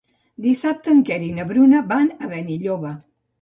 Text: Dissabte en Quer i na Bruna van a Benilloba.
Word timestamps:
Dissabte 0.45 0.91
en 0.93 1.03
Quer 1.09 1.17
i 1.25 1.29
na 1.41 1.45
Bruna 1.51 1.83
van 1.93 2.09
a 2.17 2.31
Benilloba. 2.33 2.97